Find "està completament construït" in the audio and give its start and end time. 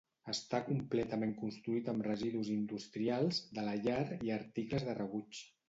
0.31-1.91